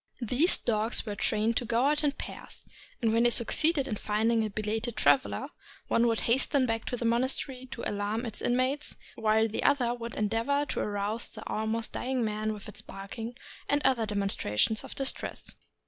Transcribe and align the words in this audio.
These 0.23 0.57
dogs 0.57 1.05
were 1.05 1.13
trained 1.13 1.57
to 1.57 1.65
go 1.65 1.85
out 1.85 2.03
in 2.03 2.13
pairs, 2.13 2.65
and 3.03 3.13
when 3.13 3.21
they 3.21 3.29
succeeded 3.29 3.87
in 3.87 3.97
finding 3.97 4.43
a 4.43 4.49
belated 4.49 4.95
traveler, 4.95 5.49
one 5.89 6.07
would 6.07 6.21
hasten 6.21 6.65
back 6.65 6.85
to 6.85 6.97
the 6.97 7.05
monastery 7.05 7.67
to 7.69 7.87
alarm 7.87 8.25
its 8.25 8.41
inmates, 8.41 8.95
while 9.13 9.47
the 9.47 9.61
other 9.61 9.93
would 9.93 10.15
endeavor 10.15 10.65
to 10.69 10.79
arouse 10.79 11.29
the 11.29 11.47
almost 11.47 11.91
dying 11.93 12.25
man 12.25 12.51
with 12.51 12.67
its 12.67 12.81
barking 12.81 13.35
and 13.69 13.79
other 13.85 14.07
demonstrations 14.07 14.83
of 14.83 14.95
distress. 14.95 15.53